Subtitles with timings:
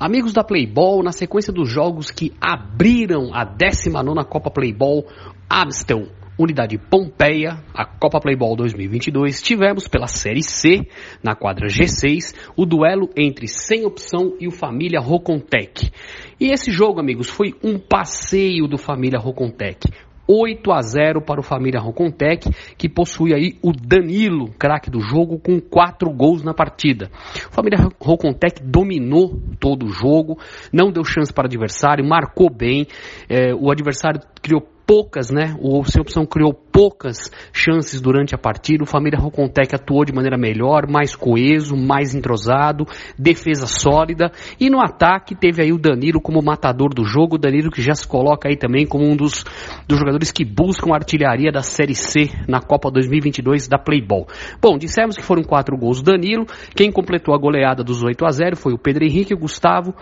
[0.00, 5.04] Amigos da Playball, na sequência dos jogos que abriram a 19 Copa Playball,
[5.50, 6.06] Amstel,
[6.38, 10.86] Unidade Pompeia, a Copa Playball 2022, tivemos pela Série C,
[11.20, 15.90] na quadra G6, o duelo entre Sem Opção e o Família Rocontec.
[16.38, 19.80] E esse jogo, amigos, foi um passeio do Família Rocontec.
[20.28, 25.38] 8 a 0 para o Família Rocontec, que possui aí o Danilo, craque do jogo,
[25.38, 27.10] com 4 gols na partida.
[27.50, 30.38] O Família Rocontec dominou todo o jogo,
[30.70, 32.86] não deu chance para o adversário, marcou bem,
[33.28, 35.54] é, o adversário criou poucas, né?
[35.60, 38.82] O Sem Opção criou poucas chances durante a partida.
[38.82, 42.86] O Família Rocontec atuou de maneira melhor, mais coeso, mais entrosado,
[43.18, 44.32] defesa sólida.
[44.58, 47.34] E no ataque teve aí o Danilo como matador do jogo.
[47.34, 49.44] O Danilo que já se coloca aí também como um dos,
[49.86, 54.26] dos jogadores que buscam a artilharia da Série C na Copa 2022 da Playball.
[54.58, 56.46] Bom, dissemos que foram quatro gols do Danilo.
[56.74, 59.94] Quem completou a goleada dos 8 a 0 foi o Pedro Henrique, o Gustavo,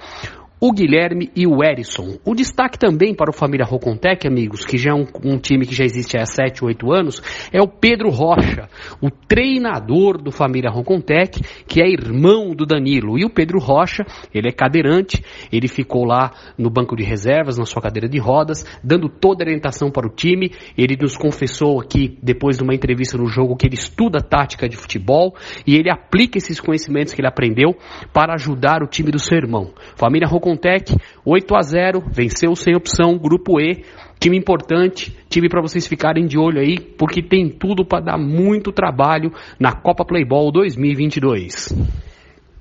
[0.59, 2.19] o Guilherme e o Erisson.
[2.25, 5.75] O destaque também para o Família Rocontec, amigos, que já é um, um, time que
[5.75, 7.23] já existe há 7, 8 anos,
[7.53, 8.69] é o Pedro Rocha,
[9.01, 13.19] o treinador do Família Rocontec, que é irmão do Danilo.
[13.19, 15.23] E o Pedro Rocha, ele é cadeirante,
[15.53, 19.47] ele ficou lá no banco de reservas, na sua cadeira de rodas, dando toda a
[19.47, 20.53] orientação para o time.
[20.77, 24.77] Ele nos confessou aqui, depois de uma entrevista no jogo, que ele estuda tática de
[24.77, 25.35] futebol
[25.67, 27.77] e ele aplica esses conhecimentos que ele aprendeu
[28.13, 29.73] para ajudar o time do seu irmão.
[29.97, 30.95] Família Rocontec Contec,
[31.25, 33.83] 8 a 0 venceu sem opção, grupo E,
[34.21, 38.71] time importante, time para vocês ficarem de olho aí, porque tem tudo para dar muito
[38.71, 41.96] trabalho na Copa Playball 2022.